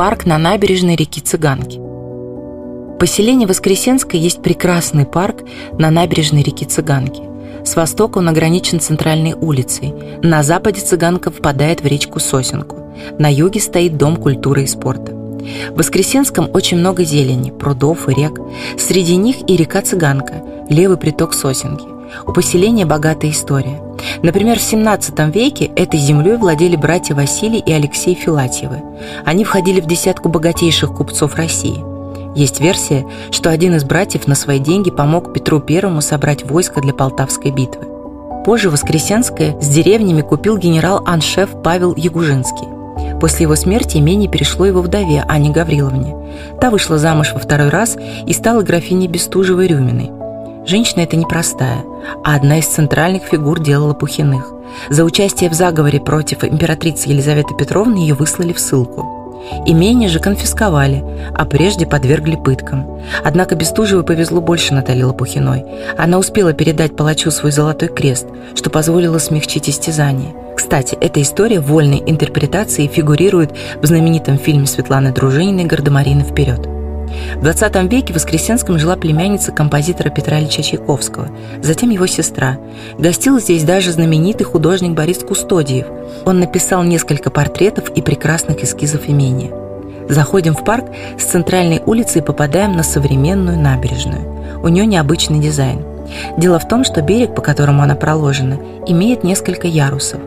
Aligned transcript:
парк 0.00 0.24
на 0.24 0.38
набережной 0.38 0.96
реки 0.96 1.20
Цыганки. 1.20 1.76
В 1.76 2.96
поселении 2.98 3.44
Воскресенское 3.44 4.18
есть 4.18 4.40
прекрасный 4.40 5.04
парк 5.04 5.42
на 5.78 5.90
набережной 5.90 6.42
реки 6.42 6.64
Цыганки. 6.64 7.22
С 7.66 7.76
востока 7.76 8.16
он 8.16 8.30
ограничен 8.30 8.80
центральной 8.80 9.34
улицей. 9.34 9.92
На 10.22 10.42
западе 10.42 10.80
Цыганка 10.80 11.30
впадает 11.30 11.82
в 11.82 11.86
речку 11.86 12.18
Сосенку. 12.18 12.94
На 13.18 13.30
юге 13.30 13.60
стоит 13.60 13.98
Дом 13.98 14.16
культуры 14.16 14.62
и 14.62 14.66
спорта. 14.66 15.12
В 15.12 15.76
Воскресенском 15.76 16.48
очень 16.50 16.78
много 16.78 17.04
зелени, 17.04 17.50
прудов 17.50 18.08
и 18.08 18.14
рек. 18.14 18.40
Среди 18.78 19.16
них 19.16 19.50
и 19.50 19.54
река 19.54 19.82
Цыганка, 19.82 20.42
левый 20.70 20.96
приток 20.96 21.34
Сосенки. 21.34 21.84
У 22.26 22.32
поселения 22.32 22.86
богатая 22.86 23.32
история. 23.32 23.78
Например, 24.22 24.58
в 24.58 24.62
17 24.62 25.34
веке 25.34 25.66
этой 25.76 25.98
землей 25.98 26.36
владели 26.36 26.76
братья 26.76 27.14
Василий 27.14 27.58
и 27.58 27.72
Алексей 27.72 28.14
Филатьевы. 28.14 28.82
Они 29.24 29.44
входили 29.44 29.80
в 29.80 29.86
десятку 29.86 30.28
богатейших 30.28 30.94
купцов 30.94 31.34
России. 31.34 31.84
Есть 32.34 32.60
версия, 32.60 33.06
что 33.30 33.50
один 33.50 33.74
из 33.74 33.84
братьев 33.84 34.26
на 34.26 34.34
свои 34.34 34.58
деньги 34.58 34.90
помог 34.90 35.32
Петру 35.32 35.60
Первому 35.60 36.00
собрать 36.00 36.44
войско 36.44 36.80
для 36.80 36.94
Полтавской 36.94 37.50
битвы. 37.50 37.86
Позже 38.44 38.70
Воскресенское 38.70 39.60
с 39.60 39.68
деревнями 39.68 40.22
купил 40.22 40.56
генерал-аншеф 40.56 41.50
Павел 41.62 41.94
Ягужинский. 41.96 42.68
После 43.20 43.44
его 43.44 43.54
смерти 43.54 43.98
имение 43.98 44.30
перешло 44.30 44.64
его 44.64 44.80
вдове 44.80 45.24
Анне 45.28 45.50
Гавриловне. 45.50 46.16
Та 46.60 46.70
вышла 46.70 46.96
замуж 46.96 47.32
во 47.34 47.40
второй 47.40 47.68
раз 47.68 47.96
и 48.26 48.32
стала 48.32 48.62
графиней 48.62 49.08
Бестужевой-Рюминой. 49.08 50.19
Женщина 50.70 51.00
эта 51.00 51.16
непростая, 51.16 51.84
а 52.22 52.36
одна 52.36 52.60
из 52.60 52.66
центральных 52.66 53.24
фигур 53.24 53.58
дела 53.58 53.86
Лопухиных. 53.86 54.52
За 54.88 55.02
участие 55.02 55.50
в 55.50 55.52
заговоре 55.52 55.98
против 55.98 56.44
императрицы 56.44 57.08
Елизаветы 57.08 57.56
Петровны 57.58 57.96
ее 57.96 58.14
выслали 58.14 58.52
в 58.52 58.60
ссылку. 58.60 59.42
Имение 59.66 60.08
же 60.08 60.20
конфисковали, 60.20 61.02
а 61.34 61.44
прежде 61.44 61.86
подвергли 61.86 62.36
пыткам. 62.36 62.86
Однако 63.24 63.56
Бестужевой 63.56 64.04
повезло 64.04 64.40
больше 64.40 64.72
Натальи 64.72 65.02
Лопухиной. 65.02 65.64
Она 65.98 66.18
успела 66.18 66.52
передать 66.52 66.94
палачу 66.94 67.32
свой 67.32 67.50
золотой 67.50 67.88
крест, 67.88 68.28
что 68.54 68.70
позволило 68.70 69.18
смягчить 69.18 69.68
истязание. 69.68 70.36
Кстати, 70.56 70.94
эта 71.00 71.20
история 71.20 71.58
вольной 71.58 72.00
интерпретации 72.06 72.86
фигурирует 72.86 73.50
в 73.82 73.86
знаменитом 73.86 74.38
фильме 74.38 74.68
Светланы 74.68 75.12
Дружининой 75.12 75.64
«Гардемарины 75.64 76.22
вперед». 76.22 76.79
В 77.36 77.42
20 77.42 77.90
веке 77.90 78.12
в 78.12 78.16
Воскресенском 78.16 78.78
жила 78.78 78.96
племянница 78.96 79.52
композитора 79.52 80.10
Петра 80.10 80.38
Ильича 80.38 80.62
Чайковского, 80.62 81.28
затем 81.62 81.90
его 81.90 82.06
сестра. 82.06 82.58
Гостил 82.98 83.40
здесь 83.40 83.64
даже 83.64 83.92
знаменитый 83.92 84.46
художник 84.46 84.92
Борис 84.92 85.18
Кустодиев. 85.18 85.86
Он 86.26 86.40
написал 86.40 86.82
несколько 86.82 87.30
портретов 87.30 87.90
и 87.90 88.02
прекрасных 88.02 88.62
эскизов 88.62 89.08
имения. 89.08 89.50
Заходим 90.08 90.54
в 90.54 90.64
парк 90.64 90.86
с 91.18 91.24
центральной 91.24 91.80
улицы 91.86 92.18
и 92.18 92.22
попадаем 92.22 92.72
на 92.72 92.82
современную 92.82 93.58
набережную. 93.58 94.60
У 94.62 94.68
нее 94.68 94.84
необычный 94.86 95.38
дизайн. 95.38 95.84
Дело 96.36 96.58
в 96.58 96.66
том, 96.66 96.84
что 96.84 97.02
берег, 97.02 97.34
по 97.34 97.42
которому 97.42 97.82
она 97.82 97.94
проложена, 97.94 98.58
имеет 98.86 99.22
несколько 99.22 99.68
ярусов. 99.68 100.20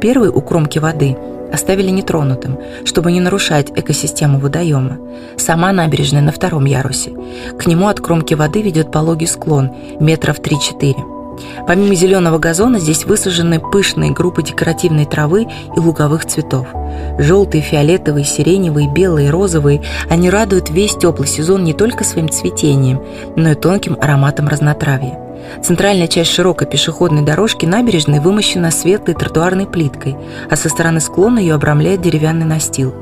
Первый 0.00 0.28
у 0.28 0.40
кромки 0.42 0.78
воды– 0.78 1.16
оставили 1.52 1.90
нетронутым, 1.90 2.58
чтобы 2.84 3.12
не 3.12 3.20
нарушать 3.20 3.70
экосистему 3.74 4.38
водоема. 4.38 4.98
Сама 5.36 5.72
набережная 5.72 6.22
на 6.22 6.32
втором 6.32 6.64
ярусе. 6.64 7.12
К 7.58 7.66
нему 7.66 7.88
от 7.88 8.00
кромки 8.00 8.34
воды 8.34 8.62
ведет 8.62 8.92
пологий 8.92 9.26
склон, 9.26 9.70
метров 10.00 10.40
3-4. 10.40 11.20
Помимо 11.66 11.94
зеленого 11.94 12.38
газона 12.38 12.78
здесь 12.78 13.04
высажены 13.04 13.60
пышные 13.60 14.10
группы 14.10 14.42
декоративной 14.42 15.06
травы 15.06 15.46
и 15.76 15.80
луговых 15.80 16.26
цветов. 16.26 16.66
Желтые, 17.18 17.62
фиолетовые, 17.62 18.24
сиреневые, 18.24 18.92
белые, 18.92 19.30
розовые– 19.30 19.82
они 20.10 20.28
радуют 20.28 20.70
весь 20.70 20.96
теплый 20.96 21.26
сезон 21.28 21.64
не 21.64 21.72
только 21.72 22.04
своим 22.04 22.28
цветением, 22.28 23.00
но 23.36 23.52
и 23.52 23.54
тонким 23.54 23.96
ароматом 24.00 24.48
разнотравья. 24.48 25.29
Центральная 25.62 26.08
часть 26.08 26.30
широкой 26.30 26.66
пешеходной 26.66 27.22
дорожки 27.22 27.66
набережной 27.66 28.20
вымощена 28.20 28.70
светлой 28.70 29.14
тротуарной 29.14 29.66
плиткой, 29.66 30.16
а 30.50 30.56
со 30.56 30.68
стороны 30.68 31.00
склона 31.00 31.38
ее 31.38 31.54
обрамляет 31.54 32.02
деревянный 32.02 32.46
настил. 32.46 32.94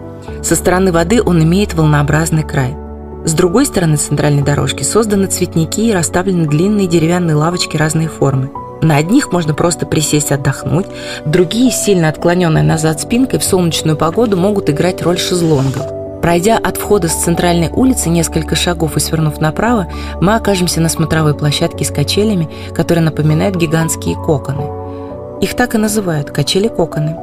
Со 0.42 0.56
стороны 0.56 0.92
воды 0.92 1.22
он 1.22 1.42
имеет 1.42 1.74
волнообразный 1.74 2.42
край. 2.42 2.76
С 3.24 3.32
другой 3.32 3.66
стороны 3.66 3.96
центральной 3.96 4.42
дорожки 4.42 4.82
созданы 4.82 5.26
цветники 5.26 5.80
и 5.88 5.92
расставлены 5.92 6.46
длинные 6.46 6.86
деревянные 6.86 7.36
лавочки 7.36 7.76
разной 7.76 8.06
формы. 8.06 8.50
На 8.80 8.96
одних 8.96 9.32
можно 9.32 9.54
просто 9.54 9.86
присесть 9.86 10.30
отдохнуть, 10.30 10.86
другие, 11.26 11.72
сильно 11.72 12.08
отклоненные 12.08 12.62
назад 12.62 13.00
спинкой, 13.00 13.40
в 13.40 13.44
солнечную 13.44 13.96
погоду 13.96 14.36
могут 14.36 14.70
играть 14.70 15.02
роль 15.02 15.18
шезлонгов. 15.18 15.97
Пройдя 16.28 16.58
от 16.58 16.76
входа 16.76 17.08
с 17.08 17.14
центральной 17.14 17.70
улицы 17.70 18.10
несколько 18.10 18.54
шагов 18.54 18.98
и 18.98 19.00
свернув 19.00 19.40
направо, 19.40 19.86
мы 20.20 20.34
окажемся 20.34 20.78
на 20.78 20.90
смотровой 20.90 21.32
площадке 21.32 21.86
с 21.86 21.90
качелями, 21.90 22.50
которые 22.74 23.02
напоминают 23.02 23.56
гигантские 23.56 24.14
коконы. 24.14 25.40
Их 25.40 25.54
так 25.54 25.74
и 25.74 25.78
называют– 25.78 26.30
качели-коконы. 26.30 27.16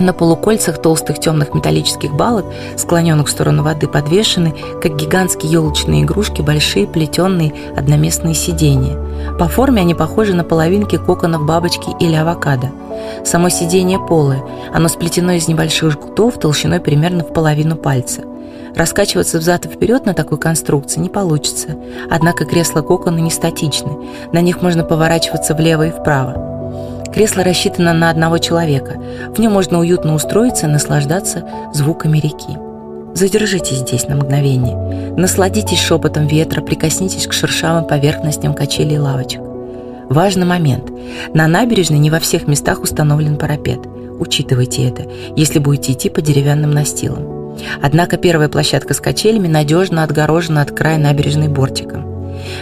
На 0.00 0.14
полукольцах 0.14 0.80
толстых 0.80 1.20
темных 1.20 1.52
металлических 1.52 2.14
балок, 2.14 2.46
склоненных 2.78 3.26
в 3.26 3.30
сторону 3.30 3.62
воды, 3.62 3.88
подвешены, 3.88 4.54
как 4.80 4.96
гигантские 4.96 5.52
елочные 5.52 6.04
игрушки, 6.04 6.40
большие 6.40 6.86
плетеные 6.86 7.52
одноместные 7.76 8.32
сиденья. 8.32 8.96
По 9.38 9.48
форме 9.48 9.82
они 9.82 9.94
похожи 9.94 10.32
на 10.32 10.44
половинки 10.44 10.96
коконов 10.96 11.44
бабочки 11.44 11.90
или 12.00 12.14
авокадо. 12.14 12.70
Само 13.22 13.50
сиденье 13.50 13.98
полое, 13.98 14.42
оно 14.72 14.88
сплетено 14.88 15.32
из 15.32 15.46
небольших 15.46 15.92
жгутов 15.92 16.40
толщиной 16.40 16.80
примерно 16.80 17.22
в 17.22 17.34
половину 17.34 17.76
пальца– 17.76 18.22
Раскачиваться 18.76 19.38
взад 19.38 19.64
и 19.64 19.68
вперед 19.68 20.04
на 20.04 20.12
такой 20.12 20.38
конструкции 20.38 21.00
не 21.00 21.08
получится. 21.08 21.76
Однако 22.10 22.44
кресла 22.44 22.82
кокона 22.82 23.18
не 23.18 23.30
статичны. 23.30 23.92
На 24.32 24.42
них 24.42 24.60
можно 24.60 24.84
поворачиваться 24.84 25.54
влево 25.54 25.86
и 25.86 25.90
вправо. 25.90 27.02
Кресло 27.12 27.42
рассчитано 27.42 27.94
на 27.94 28.10
одного 28.10 28.36
человека. 28.36 29.00
В 29.34 29.40
нем 29.40 29.52
можно 29.52 29.78
уютно 29.78 30.14
устроиться 30.14 30.66
и 30.66 30.70
наслаждаться 30.70 31.48
звуками 31.72 32.18
реки. 32.18 32.58
Задержитесь 33.14 33.78
здесь 33.78 34.08
на 34.08 34.16
мгновение. 34.16 35.14
Насладитесь 35.16 35.80
шепотом 35.80 36.26
ветра, 36.26 36.60
прикоснитесь 36.60 37.26
к 37.26 37.32
шершавым 37.32 37.86
поверхностям 37.86 38.52
качелей 38.52 38.96
и 38.96 38.98
лавочек. 38.98 39.40
Важный 40.10 40.44
момент. 40.44 40.90
На 41.32 41.46
набережной 41.48 41.98
не 41.98 42.10
во 42.10 42.20
всех 42.20 42.46
местах 42.46 42.82
установлен 42.82 43.38
парапет. 43.38 43.80
Учитывайте 44.18 44.86
это, 44.86 45.06
если 45.34 45.58
будете 45.58 45.92
идти 45.92 46.10
по 46.10 46.20
деревянным 46.20 46.72
настилам. 46.72 47.45
Однако 47.82 48.16
первая 48.16 48.48
площадка 48.48 48.94
с 48.94 49.00
качелями 49.00 49.48
надежно 49.48 50.02
отгорожена 50.02 50.62
от 50.62 50.70
края 50.70 50.98
набережной 50.98 51.48
бортиком. 51.48 52.06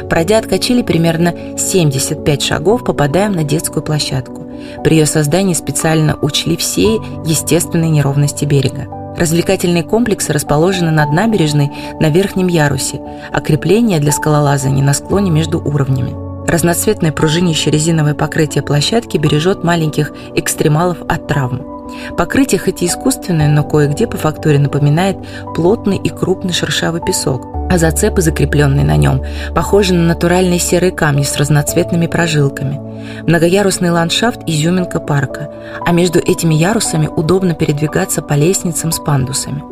Пройдя 0.09 0.39
от 0.39 0.47
качели 0.47 0.83
примерно 0.83 1.35
75 1.59 2.43
шагов, 2.43 2.85
попадаем 2.85 3.33
на 3.33 3.45
детскую 3.45 3.83
площадку. 3.83 4.47
При 4.83 4.97
ее 4.97 5.07
создании 5.07 5.55
специально 5.55 6.17
учли 6.21 6.57
все 6.57 6.95
естественные 7.25 7.91
неровности 7.91 8.45
берега. 8.45 8.87
Развлекательные 9.17 9.85
комплексы 9.85 10.33
расположены 10.33 10.91
над 10.91 11.13
набережной 11.13 11.71
на 12.01 12.11
верхнем 12.11 12.49
ярусе, 12.49 13.01
а 13.33 13.41
крепления 13.41 14.01
для 14.01 14.13
скалолазания 14.13 14.83
на 14.83 14.93
склоне 14.93 15.31
между 15.31 15.61
уровнями. 15.61 16.15
Разноцветное 16.49 17.13
пружинище 17.13 17.71
резиновое 17.71 18.15
покрытие 18.15 18.63
площадки 18.63 19.17
бережет 19.17 19.65
маленьких 19.65 20.13
экстремалов 20.35 20.99
от 21.09 21.27
травм. 21.27 21.74
Покрытие 22.17 22.59
хоть 22.59 22.83
и 22.83 22.87
искусственное, 22.87 23.49
но 23.49 23.63
кое-где 23.65 24.07
по 24.07 24.17
фактуре 24.17 24.59
напоминает 24.59 25.19
плотный 25.55 25.97
и 25.97 26.09
крупный 26.09 26.53
шершавый 26.53 27.01
песок, 27.01 27.47
а 27.71 27.79
зацепы, 27.79 28.23
закрепленные 28.23 28.85
на 28.85 28.97
нем, 28.97 29.23
похожи 29.55 29.95
на 29.95 30.03
натуральные 30.03 30.59
серые 30.59 30.93
камни 30.93 31.23
с 31.23 31.37
разноцветными 31.37 32.07
прожилками. 32.07 32.81
Многоярусный 33.27 33.91
ландшафт– 33.91 34.41
изюминка 34.47 35.01
парка, 35.01 35.51
а 35.85 35.93
между 35.93 36.19
этими 36.19 36.55
ярусами 36.55 37.07
удобно 37.07 37.55
передвигаться 37.55 38.23
по 38.23 38.35
лестницам 38.35 38.93
с 38.93 38.99
пандусами. 38.99 39.63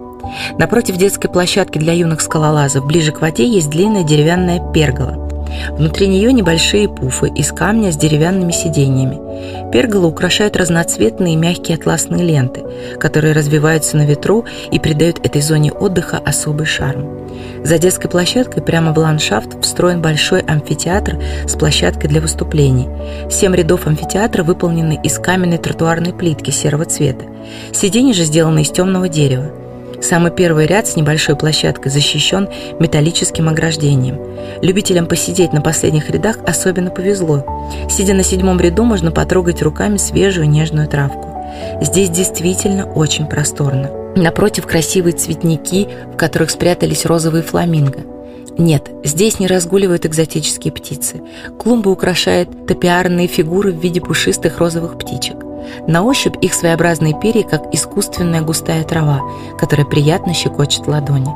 Напротив 0.58 0.96
детской 0.96 1.28
площадки 1.28 1.78
для 1.78 1.92
юных 1.92 2.20
скалолазов 2.20 2.87
ближе 2.87 3.12
к 3.12 3.20
воде 3.20 3.46
есть 3.46 3.70
длинная 3.70 4.04
деревянная 4.04 4.60
пергола. 4.72 5.31
Внутри 5.70 6.08
нее 6.08 6.32
небольшие 6.32 6.88
пуфы 6.88 7.28
из 7.28 7.52
камня 7.52 7.93
с 7.93 7.96
деревянными 7.96 8.52
сиденьями. 8.52 9.20
Перголу 9.70 10.08
украшают 10.08 10.56
разноцветные 10.56 11.37
мягкие 11.37 11.76
атласные 11.76 12.22
ленты, 12.22 12.62
которые 12.99 13.32
развиваются 13.32 13.96
на 13.96 14.04
ветру 14.04 14.44
и 14.70 14.78
придают 14.78 15.25
этой 15.25 15.43
зоне 15.43 15.72
отдыха 15.72 16.19
особый 16.19 16.66
шарм. 16.66 17.22
За 17.64 17.78
детской 17.78 18.08
площадкой 18.08 18.60
прямо 18.60 18.93
в 18.93 18.99
ландшафт 18.99 19.62
встроен 19.62 20.02
большой 20.02 20.40
амфитеатр 20.40 21.19
с 21.46 21.54
площадкой 21.54 22.08
для 22.08 22.20
выступлений. 22.20 22.88
Семь 23.31 23.54
рядов 23.54 23.87
амфитеатра 23.87 24.43
выполнены 24.43 24.99
из 25.02 25.19
каменной 25.19 25.58
тротуарной 25.58 26.12
плитки 26.12 26.50
серого 26.50 26.84
цвета. 26.84 27.25
Сиденья 27.72 28.14
же 28.14 28.25
сделаны 28.25 28.62
из 28.62 28.70
темного 28.70 29.08
дерева. 29.08 29.62
Самый 30.02 30.32
первый 30.32 30.66
ряд 30.66 30.88
с 30.88 30.96
небольшой 30.96 31.37
площадкой 31.37 31.90
защищен 31.90 32.49
металлическим 32.81 33.49
ограждением. 33.49 34.19
Любителям 34.60 35.06
посидеть 35.06 35.52
на 35.52 35.60
последних 35.60 36.10
рядах 36.10 36.38
особенно 36.44 36.90
повезло. 36.90 37.46
Сидя 37.88 38.12
на 38.12 38.25
седьмом 38.25 38.60
ряду, 38.60 38.84
можно 38.84 39.12
потрогать 39.12 39.62
руками 39.62 39.99
свежую 39.99 40.49
нежную 40.49 40.88
травку. 40.88 41.28
Здесь 41.81 42.10
действительно 42.10 42.84
очень 42.93 43.26
просторно. 43.26 43.90
Напротив 44.16 44.66
красивые 44.66 45.14
цветники, 45.14 45.88
в 46.12 46.16
которых 46.16 46.50
спрятались 46.50 47.06
розовые 47.06 47.43
фламинго. 47.43 48.00
Нет, 48.58 48.90
здесь 49.04 49.38
не 49.38 49.46
разгуливают 49.46 50.04
экзотические 50.04 50.72
птицы. 50.72 51.22
Клумбы 51.58 51.90
украшают 51.90 52.66
топиарные 52.66 53.26
фигуры 53.26 53.72
в 53.72 53.81
виде 53.81 54.00
пушистых 54.00 54.58
розовых 54.58 54.99
птичек. 54.99 55.37
На 55.87 56.03
ощупь 56.03 56.37
их 56.41 56.55
своеобразные 56.55 57.19
перья, 57.19 57.43
как 57.43 57.75
искусственная 57.75 58.43
густая 58.43 58.85
трава, 58.85 59.20
которая 59.59 59.87
приятно 59.87 60.35
щекочет 60.35 60.87
ладони. 60.87 61.31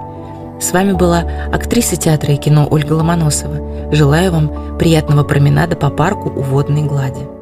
С 0.61 0.73
вами 0.73 0.93
была 0.93 1.25
актриса 1.53 1.97
театра 1.97 2.33
и 2.33 2.39
кино 2.39 2.67
Ольга 2.71 2.95
Ломоносова. 2.95 3.93
Желаю 3.93 4.33
вам 4.33 4.79
приятного 4.79 5.23
променада 5.23 5.77
по 5.77 5.91
парку 5.91 6.31
у 6.31 6.41
водной 6.41 6.83
глади. 6.83 7.36